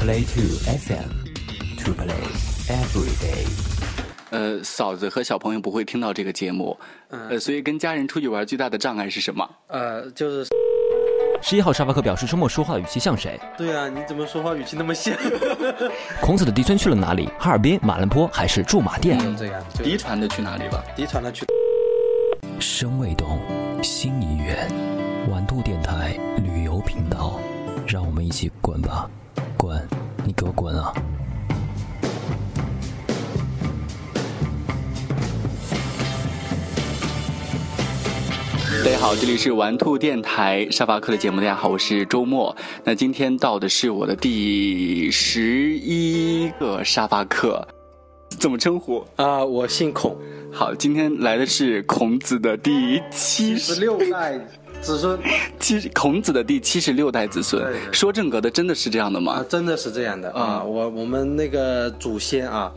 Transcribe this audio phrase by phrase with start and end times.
[0.00, 1.08] Play Two FM
[1.84, 2.24] to play
[2.68, 3.46] every day。
[4.30, 6.76] 呃，嫂子和小朋友不会听到这个节目，
[7.10, 9.48] 呃，所以跟家人出去玩最大的障碍是什么？
[9.68, 10.46] 呃，就是
[11.42, 13.38] 十一号沙发客表示周末说话语气像谁？
[13.58, 15.14] 对啊，你怎么说话语气那么像？
[16.22, 17.28] 孔子的嫡孙去了哪里？
[17.38, 19.18] 哈尔滨、马兰坡还是驻马店？
[19.18, 20.82] 就这样，嫡传的去哪里了？
[20.96, 21.44] 嫡传的去。
[22.58, 23.38] 声未动，
[23.82, 24.68] 心已远。
[25.30, 27.40] 晚度电台旅游频道，
[27.86, 29.08] 让我们一起滚吧，
[29.60, 29.78] 滚！
[30.24, 30.90] 你给我滚啊！
[38.82, 41.42] 大家好，这里是玩兔电台沙发客的节目。
[41.42, 42.56] 大家好，我是周末。
[42.82, 47.62] 那今天到的是我的第十一个沙发客，
[48.30, 49.06] 怎么称呼？
[49.16, 50.16] 啊，我姓孔，
[50.50, 54.40] 好，今天来的是孔子的第七十十六代
[54.80, 55.18] 子孙
[55.58, 57.72] 七孔子的第七十六代子孙对。
[57.72, 60.62] 对说正格的真的是这样的啊吗？，真的是这样的啊。
[60.62, 62.72] 我我们那个祖先啊，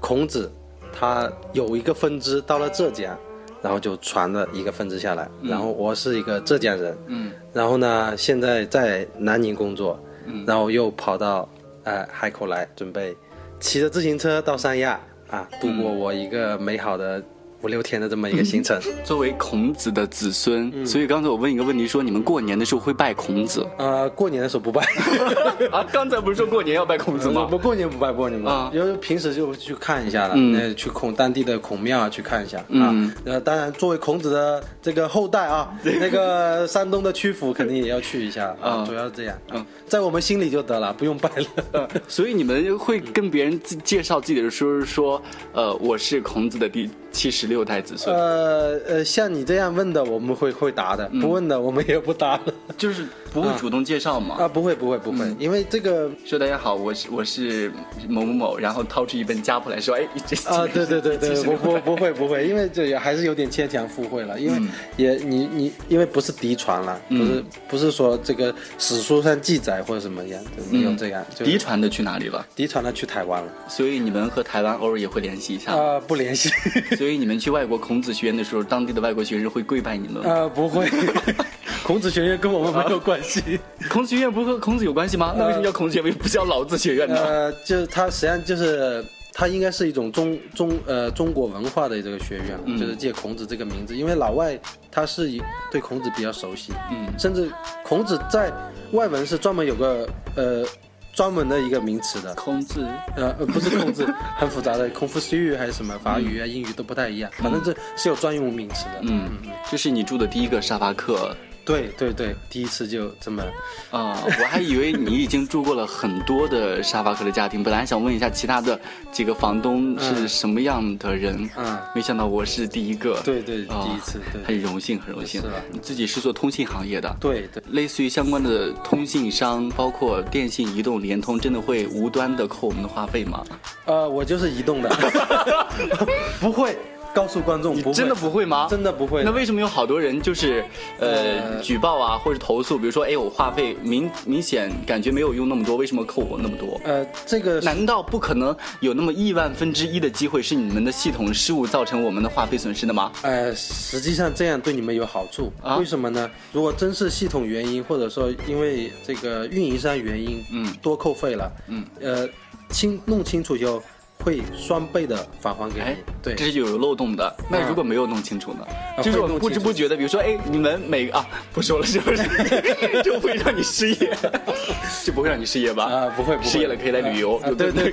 [0.00, 0.50] 孔子
[0.92, 3.16] 他有一个分支到了浙江，
[3.62, 5.28] 然后就传了一个分支下来。
[5.42, 9.98] 然后我是一个浙江人，嗯，然后呢，现在在南宁工作，
[10.46, 11.48] 然后又跑到
[11.84, 13.16] 呃海口来，准备
[13.58, 17.22] 骑着自行车到三亚啊，度过我一个美好的
[17.66, 18.80] 五六天的这么一个行程。
[19.02, 24.86] 作为孔子的子孙，嗯所以刚才我问一个问题，说你们过年的时候会拜孔子呃，过年的时候不拜。
[25.72, 25.84] 啊？
[25.92, 27.48] 刚才不是说过年要拜孔子吗？
[27.50, 33.12] 不过年不拜，过年不拜啊，因为平时就去看一下了，嗯呃，去孔当地的孔庙啊去看一下啊嗯。
[33.24, 39.66] 呃，当然作为孔子的这个后代啊，那个山东的曲阜肯定也要去一下啊 啊，主要是这样嗯。
[39.88, 41.28] 在我们心里就得了，不用拜
[41.72, 41.88] 了。
[42.06, 45.20] 所以你们会跟别人自介绍自己的时候说，
[45.52, 52.42] 呃，我是孔子的第七十六代子孙，呃呃，像你这样问的，我们会会答的；不问的，我们也不答了。
[52.76, 54.36] 就是不会主动介绍吗。
[54.38, 57.70] 啊，不会不会不会，因为这个说大家好，我是我是
[58.08, 64.58] 某某某，然后掏出一本家谱来说，哎，这啊，对对对对，76不不不会不会，因为这也还是有点牵强附会了，因为
[64.96, 72.46] 也你你因为不是嫡传了，不是不是说这个史书上记载或者什么样，就没有这样，就嫡传的去哪里了？
[72.54, 73.52] 嫡传的去台湾了。
[73.68, 75.72] 所以你们和台湾偶尔也会联系一下。
[75.76, 76.48] 啊，不联系。
[76.96, 80.30] 所以你们去外国孔子学院的时候，当地的外国学生会跪拜你们吗？
[80.30, 80.88] 啊，不会，
[81.84, 83.25] 孔子学院跟我们没有关系，
[83.90, 85.34] 孔子学院不是和孔子有关系吗？
[85.36, 87.16] 那为什么叫孔子学院，不叫老子学院呢？
[87.16, 89.04] 呃，就是它实际上就是。
[89.38, 94.58] 它应该是一种中中呃中国文化的这个学院，就是借孔子这个名字，因为老外
[94.90, 97.52] 他是以对孔子比较熟悉，嗯甚至
[97.84, 98.50] 孔子在
[98.92, 100.64] 外文是专门有个呃
[101.12, 104.06] 专门的一个名词的，孔子，呃呃不是孔子，
[104.38, 109.00] 很复杂的，孔夫子语还是什么法语啊、英语都不太一样，反正这是有专用名词的。
[109.02, 109.28] 嗯，
[109.70, 111.36] 这是你住的第一个沙发客
[111.66, 113.42] 对对对，第一次就这么
[113.90, 125.48] 啊、我还以为你已经住过了很多的沙发客的家庭，本来想问一下其他的几个房东是什么样的人，嗯没想到我是第一个，对对啊第一次对很荣幸，很荣幸是
[125.82, 127.62] 自己是做通信行业的，对对。
[127.70, 133.44] 类似于相关的通信商，包括电信、移动、联通，真的会无端的扣我们的话费吗？
[133.86, 134.88] 呃，我就是移动的，
[136.40, 136.76] 不会
[137.16, 138.66] 告诉观众，不会真的不会吗？
[138.68, 140.62] 真的不会那为什么有好多人就是
[140.98, 142.76] 呃举报啊，或者投诉？
[142.76, 146.78] 比如说，哎，我话费明明显感觉没有用那么多，为什么扣我那么多？
[146.84, 153.10] 呃，这个难道不可能有那么亿万分之一的机会是你们的系统失误造成我们的话费损失的吗？
[153.22, 156.30] 呃，实际上这样对你们有好处，啊为什么呢？
[156.52, 162.28] 如果真是系统原因，或者说因为这个运营商原因，嗯多扣费了，嗯，呃，
[162.68, 163.82] 清弄清楚以后
[164.26, 167.32] 会双倍的返还给哎你，，对，这是有漏洞的。
[167.48, 168.66] 那如果没有弄清楚呢？
[168.96, 172.24] 啊就是我不知不觉的，比如说，哎，你们每个啊，不说了，是不是？
[173.04, 174.16] 就会让你失业，
[175.06, 175.84] 就不会让你失业吧？
[175.84, 177.88] 啊，不会不会，失业了可以来旅游，啊有对对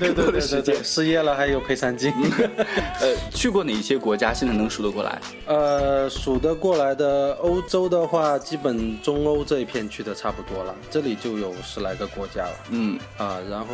[0.60, 0.82] 对。
[0.82, 2.12] 失业了还有赔偿金。
[3.00, 4.34] 呃，去过哪些国家？
[4.34, 5.20] 现在能数得过来？
[5.46, 12.56] 呃，数得过来的欧洲的话，基本中欧这一片去的差不多了，这里就有十来个国家了。
[12.70, 13.66] 嗯，啊，然后，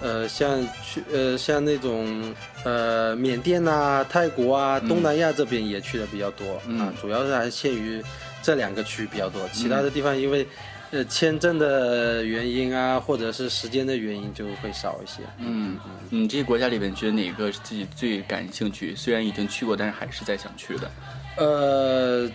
[0.00, 2.34] 呃，像去呃像那种
[2.64, 8.02] 呃缅甸啊、泰国啊、东南亚这边也去的比较多、啊，主要是还限于
[8.42, 10.44] 这两个区比较多，其他的地方因为
[10.90, 15.22] 呃签证的原因啊，或者是时间的原因就会少一些。
[15.38, 15.78] 嗯，
[16.10, 18.92] 你这些国家里面觉得哪个是自己最感兴趣？
[18.96, 20.90] 虽然已经去过，但是还是在想去的。
[21.36, 22.28] 呃，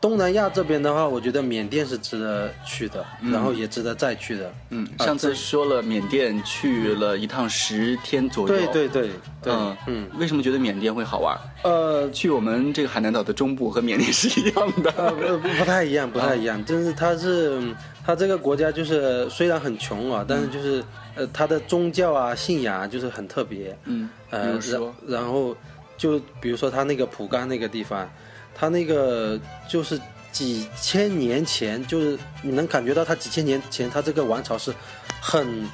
[0.00, 4.52] 东南亚这边的话，我觉得缅甸是值得去的，然后也值得再去的。
[4.70, 8.48] 嗯，上次说了缅甸去了一趟十天左右。
[8.48, 9.10] 对对对
[9.42, 11.36] 对，嗯嗯，为什么觉得缅甸会好玩？
[11.64, 14.92] 呃去我们这个海南岛的中部和缅甸是一样的。
[14.96, 17.60] 呃不不太一样，不太一样，就是它是
[18.06, 20.84] 它这个国家就是虽然很穷啊，但是就是
[21.16, 23.76] 呃它的宗教啊信仰啊就是很特别。
[23.84, 25.56] 嗯，比呃，然然后
[25.96, 28.08] 就比如说它那个蒲甘那个地方，
[28.58, 29.38] 他那个
[29.68, 30.00] 就是
[30.32, 34.74] 几千年前，就是你能感觉到他几千年前他这个王朝是
[35.20, 35.68] 很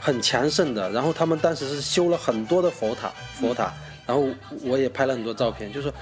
[0.00, 3.10] 很强盛的，然后他们当时是修了很多的佛塔，
[3.40, 3.72] 佛塔，
[4.06, 4.28] 然后
[4.62, 5.94] 我也拍了很多照片，就是说。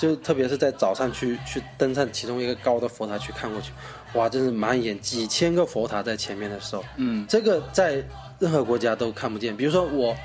[0.00, 3.72] 就特别是在早上去去登上其中一个高的佛塔去看过去，
[4.12, 8.00] 哇，真是满眼几千个佛塔在前面的时候，嗯这个在
[8.38, 9.56] 任何国家都看不见。
[9.56, 10.16] 比如说我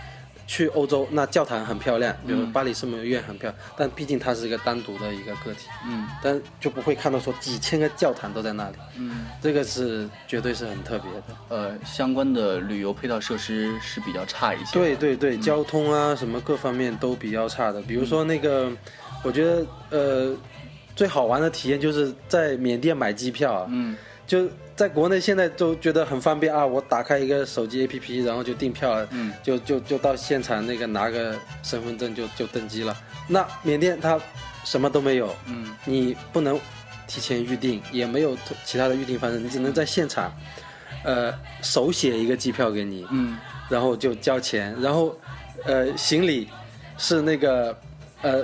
[0.45, 11.23] 去欧洲，那教堂很漂亮，比如巴黎圣母院很漂亮，但毕竟它是一个单独的一个个体，嗯但就不会看到说几千个教堂都在那里，嗯，这个是绝对是很特别的。
[11.49, 14.73] 呃，相关的旅游配套设施是比较差一些。
[14.73, 17.81] 对，对对，交通啊什么各方面都比较差的。
[17.81, 18.69] 比如说那个，
[19.23, 20.35] 我觉得呃
[20.95, 23.95] 最好玩的体验就是在缅甸买机票啊，嗯
[24.27, 29.31] 就在国内现在都觉得很方便啊，我打开一个手机 APP，然后就订票了，嗯。
[29.43, 32.95] 就就就到现场那个拿个身份证就就登机了。
[33.27, 34.19] 那缅甸它
[34.63, 35.75] 什么都没有，嗯。
[35.85, 36.59] 你不能
[37.07, 38.35] 提前预定，也没有
[38.65, 40.33] 其他的预定方式，你只能在现场，
[41.03, 43.37] 呃，手写一个机票给你，嗯。
[43.69, 45.15] 然后就交钱，然后
[45.65, 46.49] 呃行李
[46.97, 47.77] 是那个
[48.21, 48.43] 呃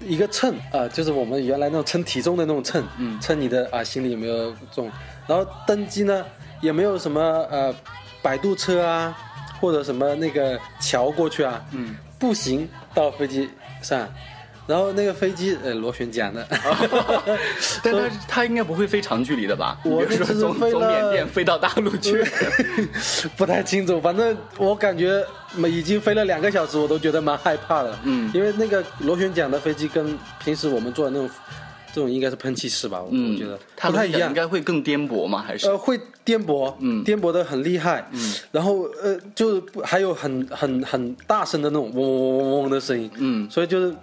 [0.00, 3.20] 一个秤啊、就是我们原来那种称体重的那种秤，嗯。
[3.20, 4.90] 称你的啊心里有没有重，
[5.26, 6.24] 然后登机呢
[6.60, 7.20] 也没有什么
[7.50, 7.74] 呃
[8.22, 9.16] 摆渡车啊
[9.60, 13.48] 或者什么那个桥过去啊，嗯，步行到飞机
[13.82, 14.08] 上。
[14.66, 16.46] 然后那个飞机，呃，螺旋桨的，
[17.82, 19.78] 但它它应该不会飞长距离的吧？
[19.84, 22.24] 我比如说那次从从缅甸飞到大陆去。
[23.36, 25.24] 不太清楚，反正我感觉
[25.68, 27.96] 已经飞了两个小时，我都觉得蛮害怕的。
[28.04, 31.30] 嗯因为那个螺旋桨的飞机跟平时我们坐的那种，
[31.92, 34.34] 这种应该是喷气式吧，我嗯，我觉得它不太一样应。
[34.34, 35.42] 该会更颠簸吗？
[35.46, 35.68] 还是？
[35.68, 43.94] 呃，会颠簸，嗯颠簸的很厉害，嗯，然后呃，就还有很很很大声的那种嗡嗡嗡嗡的声音，嗯所以就是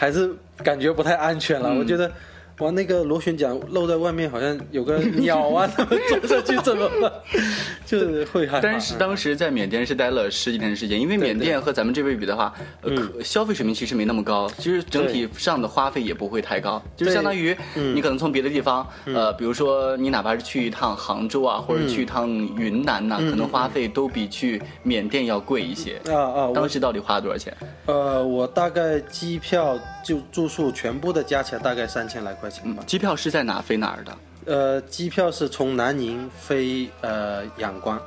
[0.00, 0.30] 还是
[0.62, 1.74] 感觉不太安全了。
[1.74, 2.08] 我觉得，
[2.58, 7.12] 哇，那个螺旋桨露在外面，好像有个鸟啊， 他们走上去怎么办？
[7.86, 8.60] 就是会害怕。
[8.60, 12.52] 但是当时在缅甸是待了十几天的时间，因为缅甸和咱们这边比的话，
[12.82, 26.00] 呃，嗯可消费水平其实没那么高，其实整体上的花费也不会太高，就是相当于嗯你可能从别的地方，呃，比如说你哪怕是去一趟杭州啊，或者去一趟云南呐，嗯可能花费都比去缅甸要贵一些。
[26.12, 27.56] 啊啊，当时到底花了多少钱？
[27.86, 32.82] 呃，我大概机票就住宿全部的加起来大概三千来块钱吧。
[32.86, 34.16] 机票是在哪飞哪儿的？
[34.46, 38.00] 呃，机票是从南宁飞呃仰光，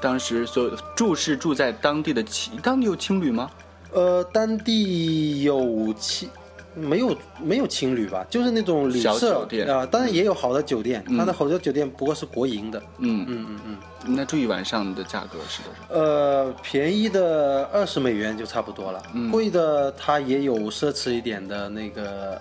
[0.00, 3.50] 当时所有住是住在当地的青，当地有青旅吗？
[3.92, 6.28] 呃，当地有青
[6.74, 12.78] 没有没有青旅吧，就是那种旅小社酒店啊、当然也有好的酒店，嗯它的好的酒店不过是国营的。
[12.98, 15.94] 嗯，嗯嗯嗯，那住一晚上的价格是多少？
[15.94, 22.38] 呃，便宜的二十美元就差不多了，嗯贵的它也有奢侈一点的那个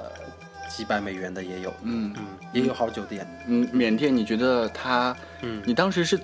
[0.75, 3.25] 几百美元的也有，嗯嗯，也有好酒店。
[3.47, 6.19] 嗯，缅甸你觉得它，嗯你当时是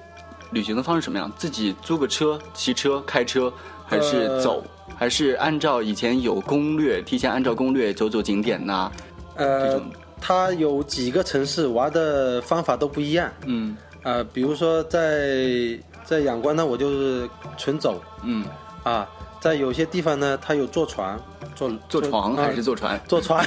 [0.52, 1.32] 旅行的方式什么样？
[1.38, 3.52] 自己租个车、骑车、开车，
[3.86, 4.64] 还是呃走？
[4.98, 8.92] 还是按照以前有攻略，提前按照攻略走走景点呐、
[9.38, 13.32] 这呃种，它有几个城市玩的方法都不一样。
[13.46, 18.44] 嗯呃，比如说在在仰光呢，我就是纯走嗯，
[18.84, 19.08] 啊，
[19.42, 21.20] 在有些地方呢，他有坐船，
[21.56, 23.02] 坐坐床还是啊坐船？
[23.08, 23.44] 坐船？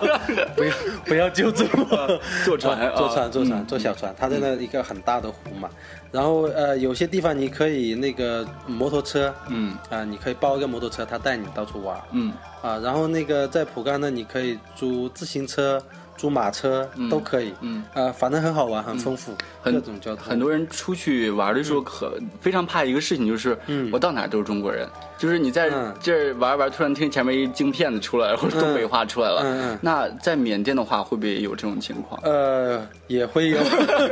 [0.56, 0.72] 不要
[1.04, 2.20] 不要纠正我。
[2.46, 5.68] 坐船啊坐啊船，坐船，嗯坐小船，他在那一个很大的湖嘛。
[6.10, 12.32] 然后呃，有些地方你可以那个摩托车嗯啊，你可以包一个摩托车，他带你到处玩嗯
[12.62, 12.78] 啊。
[12.78, 15.78] 然后那个在蒲甘呢，你可以租自行车、
[16.16, 17.52] 租马车都可以。
[17.60, 20.24] 嗯，呃，反正很好玩，很丰富，很各种交通。
[20.24, 29.78] 很多人出去玩的时候可非常怕一个事情，就是嗯我到哪儿都是中国人，就是你在嗯这儿玩玩，突然听前面一京片子出来了，或者东北话出来了。
[29.80, 32.20] 那在缅甸的话，会不会有这种情况？
[32.24, 33.58] 呃，也会有，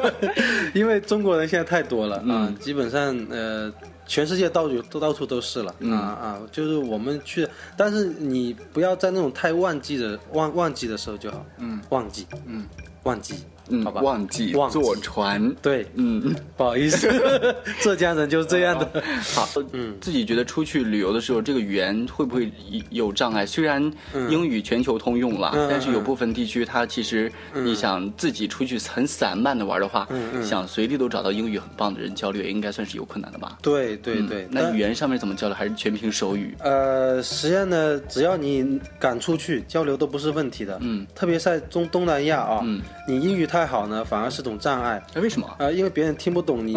[0.75, 3.73] 因为中国人现在太多了啊、嗯基本上呃，
[4.07, 5.93] 全世界到处都到处都是了、嗯。
[5.93, 11.81] 啊啊，就是我们去，但是你不要在那种太旺季的旺旺季的时候就好，嗯。
[11.91, 12.67] 旺季，嗯，
[13.05, 13.35] 旺季
[13.69, 14.01] 嗯好，吧？
[14.03, 15.55] 忘记坐船。
[15.63, 17.09] 对，嗯，不好意思，
[17.81, 19.03] 浙江人就是这样的。
[19.35, 22.51] 好，嗯，自己觉得出去旅游的时候，这个语言会不会
[22.91, 23.47] 有障碍？
[23.47, 23.83] 虽然
[24.31, 33.59] 英语全球通用了，嗯但是有部分地区它其实你想自己出去很散漫的玩的话，嗯想随地都找到英语很棒的人交流，也应该算是有困难的吧？
[33.63, 35.55] 对对对，那语言上面怎么交流？
[35.55, 36.55] 还是全凭手语？
[36.61, 40.79] 呃，实际上呢，只要你敢出去交流，都不是问题的。
[40.81, 45.03] 嗯，特别在中东南亚啊，嗯你英语太好呢，反而是种障碍。
[45.13, 45.47] 哎，为什么？
[45.59, 46.75] 呃，因为别人听不懂你，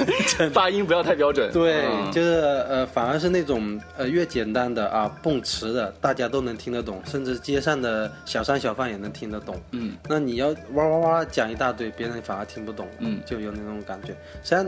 [0.54, 1.52] 发音不要太标准。
[1.52, 2.30] 对，嗯就是
[2.66, 9.60] 呃，反而是那种呃越简单的啊，蹦词的，大家都能听得懂，甚至街上的小商小贩也能听得懂。
[9.72, 14.08] 嗯那你要哇哇哇讲一大堆，别人反而听不懂，嗯就有那种感觉。
[14.42, 14.66] 实际上，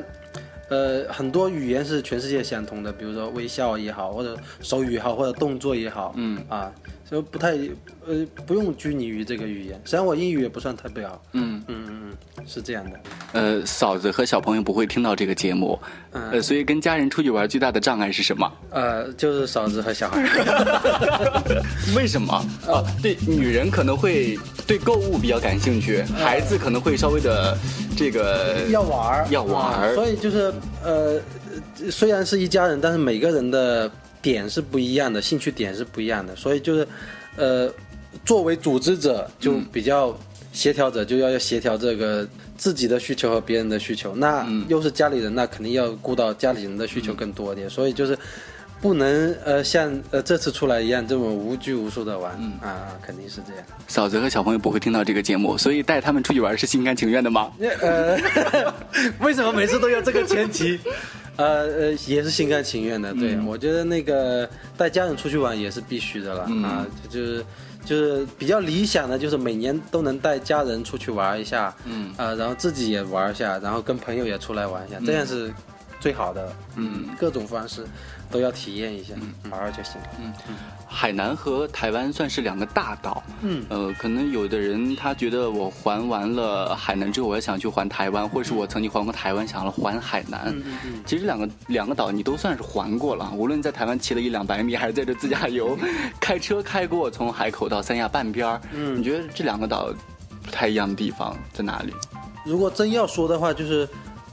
[0.68, 6.70] 呃，很多语言是全世界相通的，比如说微笑也好，或者手语也好，或者动作也好，嗯啊，
[7.10, 7.52] 就不太
[8.06, 9.74] 呃不用拘泥于这个语言。
[9.84, 13.00] 实际上我英语也不算特别好，嗯嗯嗯嗯，是这样的。
[13.32, 15.78] 呃，嫂子和小朋友不会听到这个节目，
[16.12, 18.50] 嗯呃，所以跟家人出去玩最大的障碍是什么？
[18.70, 20.22] 呃，就是嫂子和小孩。
[21.94, 22.34] 为什么？
[22.66, 27.56] 啊，对，女人可能会对购物比较感兴趣，孩子可能会稍微的
[27.96, 31.20] 这个要玩儿，要玩儿啊所以就是呃，
[31.90, 33.90] 虽然是一家人，但是每个人的
[34.26, 36.88] 点是不一样的，兴趣点是不一样的，所以就是
[37.36, 37.72] 呃，
[38.24, 40.18] 作为组织者就比较
[40.52, 44.16] 协调者，就要要协调这个自己的需求和别人的需求。
[44.16, 48.18] 那又是家里人，那肯定要顾到家里人的需求更多一点，所以就是。
[48.78, 53.64] 不能呃像呃这次出来一样这么无拘无束的玩、啊，肯定是这样。
[53.88, 57.50] 嫂子和小朋友不会听到这个节目，所以带他们出去玩是心甘情愿的吗？
[57.80, 58.18] 呃，
[59.18, 60.78] 为什么每次都有这个前提？
[61.36, 63.12] 呃呃，也是心甘情愿的。
[63.14, 67.44] 对、我觉得那个带家人出去玩也是必须的了、啊，就是
[67.84, 75.52] 就是比较理想的，就是每年都能带家人出去玩一下，嗯，呃，然后自己也玩一下，然后跟朋友也出来玩一下，这样是
[76.00, 76.52] 最好的。
[76.76, 77.84] 嗯，各种方式
[78.30, 79.14] 都要体验一下，
[79.50, 80.08] 玩玩就行了。
[80.20, 80.32] 嗯，
[80.88, 90.42] 海南和台湾算是两个大岛，嗯，呃，可能有的人他觉得我环完了海南之后，我要想去环台湾，或者是我曾经环过台湾，想要环海南。
[90.46, 95.78] 嗯嗯嗯其实两个两个岛你都算是环过了，无论在台湾骑了一两百米，还是在这自驾游，
[96.20, 98.60] 开车开过从海口到三亚半边儿。
[98.72, 99.92] 嗯你觉得这两个岛
[100.42, 101.92] 不太一样的地方在哪里？
[102.44, 103.88] 如果真要说的话，就是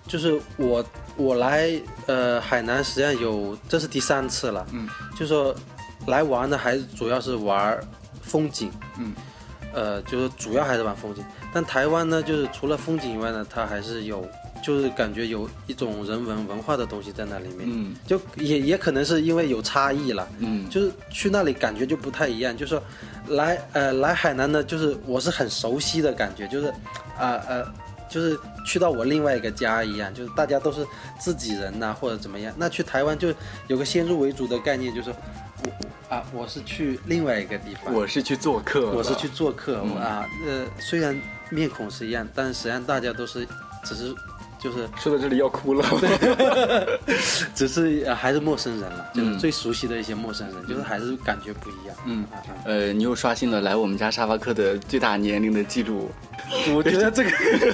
[0.07, 0.83] 就是我
[1.15, 1.71] 我来
[2.07, 5.55] 呃海南实际上有这是第三次了，嗯，就说
[6.07, 7.79] 来玩的还是主要是玩
[8.21, 9.13] 风景，嗯，
[9.73, 11.23] 呃，就是主要还是玩风景。
[11.53, 14.27] 但台湾呢，就是除了风景以外呢，它还是有
[14.63, 17.95] 就是感觉有一种人文文化的东西在那里面，嗯。
[18.07, 20.67] 就也也可能是因为有差异了，嗯。
[20.69, 22.83] 就是去那里感觉就不太一样，就是说
[23.27, 26.67] 来呃来海南呢，就是我是很熟悉的感觉，就是
[27.19, 27.63] 啊呃
[28.13, 30.85] 就是去到我另外一个家一样，就是大家都是
[31.19, 32.53] 自己人呐、或者怎么样。
[32.57, 33.33] 那去台湾就
[33.67, 35.15] 有个先入为主的概念，就是我
[36.09, 39.95] 我啊我是去另外一个地方，我是去做客，我是去做客、嗯。
[39.97, 43.47] 啊呃虽然面孔是一样，但实际上大家都是
[43.83, 44.13] 只是
[44.63, 45.85] 就是说到这里要哭了。
[47.53, 51.95] 只是、呃还是陌生人了，就是嗯最熟悉的一些陌生人，就是还是感觉不一样。
[52.05, 52.25] 嗯
[52.65, 56.09] 呃，你又刷新了来我们家沙发客的最大年龄的记录。
[56.75, 57.31] 我觉得这个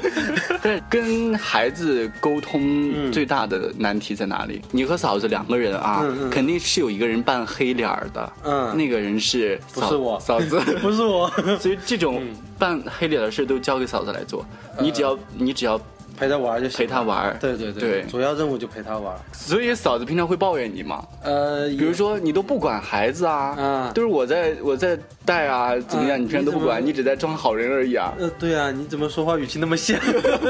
[0.62, 4.62] 但是跟孩子沟通最大的难题在哪里？
[4.72, 10.60] 你和嫂子两个人啊，嗯嗯肯定是有一个人扮黑脸儿的，嗯那个人是嫂不是我嫂子。
[10.82, 11.30] 不是我
[11.60, 12.22] 所以这种
[12.58, 14.46] 扮黑脸的事都交给嫂子来做，
[14.80, 15.80] 你只要你只要
[16.20, 17.38] 陪他玩就行，陪他玩。
[17.40, 19.16] 对对对，对主要任务就陪他玩。
[19.32, 21.04] 所以嫂子平常会抱怨你吗？
[21.24, 26.16] 呃，比如说你都不管孩子啊，啊都是我在我在带啊，怎么样？
[26.16, 28.14] 啊你平常都不管，你你只在装好人而已啊。
[28.20, 29.98] 呃，对啊，你怎么说话语气那么像？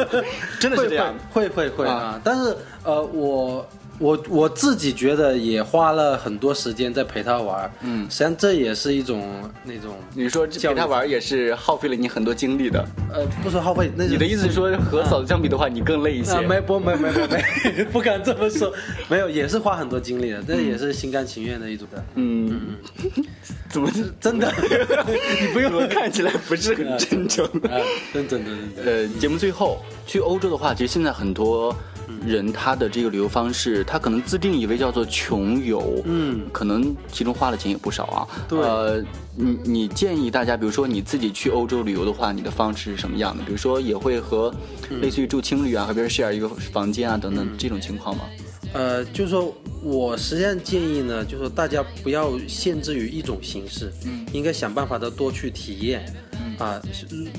[0.60, 1.14] 真的是这样。
[1.32, 2.20] 会会会啊！
[2.24, 3.68] 但是呃，我
[4.00, 7.72] 我我自己觉得也花了很多时间在陪他玩。
[7.82, 8.04] 嗯。
[8.10, 9.24] 实际上这也是一种
[9.64, 12.84] 那种你说陪他玩也是耗费了你很多精力的。
[13.14, 16.32] 呃，不说耗费，那你的意思是说和嫂子相比的话，你更累一些。
[16.32, 16.42] 啊，？
[16.42, 18.72] 没不没没没没， 不敢这么说，
[19.10, 21.86] 没有，也是花很多精力的，这也是心甘情愿的一种。
[21.92, 22.76] 的，嗯，
[23.70, 23.90] 怎么？
[23.92, 24.52] 是真的，
[25.42, 25.70] 你不用。
[25.90, 27.50] 看起来不是很真诚？
[28.14, 28.52] 真的真的，
[28.86, 31.76] 呃，节目最后去欧洲的话，其实现在很多
[32.26, 38.28] 人他的这个旅游方式，他可能自定义为叫做穷游，嗯可能其中花的钱也不少啊。
[38.48, 39.04] 对呃，
[39.36, 43.44] 你你建议大家，比如说你自己去欧洲旅游的话，你的方式是什么样的？
[43.44, 44.54] 比如说也会和
[45.02, 48.24] 类似于住青旅啊，和别人 share 一个房间啊等等这种情况吗？
[48.72, 49.52] 呃，就是说
[49.82, 56.06] 我实际上建议呢，就是说大家不要限制于一种形式，嗯应该想办法的多去体验，
[56.60, 56.80] 啊，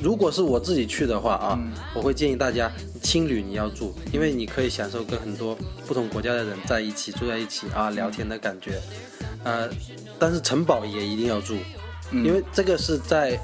[0.02, 1.58] 如果是我自己去的话啊，
[1.94, 2.72] 我会建议大家
[3.02, 5.54] 青旅你要住，因为你可以享受跟很多
[5.86, 8.80] 不同国家的人在一起住在一起啊聊天的感觉，
[9.44, 9.68] 呃，
[10.18, 11.58] 但是城堡也一定要住，
[12.10, 13.38] 因为这个是在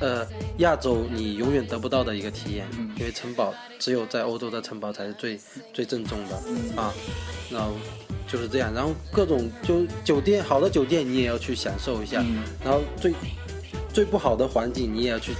[0.00, 0.26] 呃
[0.58, 2.66] 亚洲你永远得不到的一个体验，
[2.98, 5.38] 因为城堡只有在欧洲的城堡才是最
[5.74, 6.90] 最正宗的啊，
[7.50, 7.72] 然后
[8.26, 12.24] 就是这样，然后各种就酒店好的酒店你也要去享受一下，
[12.64, 13.12] 然后最。
[13.98, 15.32] 最不好的环境，你也要去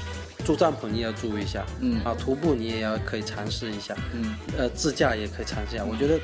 [0.44, 1.64] 住帐篷，你也要注意一下。
[1.80, 3.96] 嗯啊，徒步你也要可以尝试一下。
[4.12, 5.84] 嗯，呃，自驾也可以尝试一下。
[5.84, 6.18] 我觉得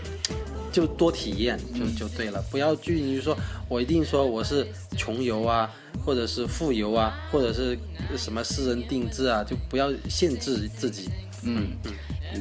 [0.73, 3.37] 就多体验就就对了，不要拘泥于说
[3.69, 5.71] 我一定说我是穷游啊，
[6.05, 7.79] 或者是富游啊，或者是
[8.17, 11.11] 什么私人定制啊，就不要限制自己。
[11.47, 11.93] 嗯嗯。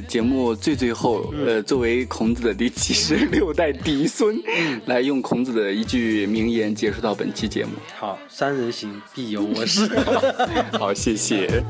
[0.08, 4.42] 节目最最后，呃，作为孔子的第七十六代嫡孙，
[4.86, 7.70] 来用孔子的一句名言结束到本期节目。
[7.96, 9.88] 好，三人行必有我师。
[10.78, 11.62] 好，谢谢。